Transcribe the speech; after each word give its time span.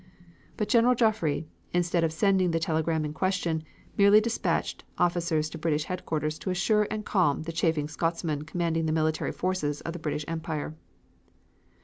But 0.57 0.67
General 0.67 0.95
Joffre, 0.95 1.45
instead 1.73 2.03
of 2.03 2.11
sending 2.11 2.49
the 2.49 2.59
telegram 2.59 3.05
in 3.05 3.13
question, 3.13 3.61
merely 3.95 4.19
dispatched 4.19 4.83
officers 4.97 5.47
to 5.51 5.59
British 5.59 5.83
Headquarters 5.83 6.39
to 6.39 6.49
assure 6.49 6.87
and 6.89 7.05
calm 7.05 7.43
the 7.43 7.51
chafing 7.51 7.87
Scotsman 7.87 8.41
commanding 8.45 8.87
the 8.87 8.93
military 8.93 9.31
forces 9.31 9.79
of 9.81 9.93
the 9.93 9.99
British 9.99 10.25
Empire. 10.27 10.75